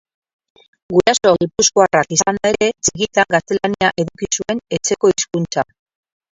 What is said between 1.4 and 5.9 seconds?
gipuzkoarrak izanda ere, txikitan gaztelania eduki zuen etxeko hizkuntza.